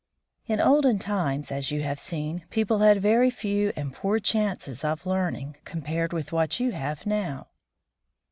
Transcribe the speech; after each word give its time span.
In 0.47 0.59
olden 0.59 0.97
times, 0.97 1.51
as 1.51 1.69
you 1.69 1.83
have 1.83 1.99
seen, 1.99 2.43
people 2.49 2.79
had 2.79 3.03
very 3.03 3.29
few 3.29 3.71
and 3.75 3.93
poor 3.93 4.17
chances 4.17 4.83
of 4.83 5.05
learning, 5.05 5.57
compared 5.63 6.11
with 6.11 6.31
what 6.31 6.59
you 6.59 6.71
have 6.71 7.05
now. 7.05 7.49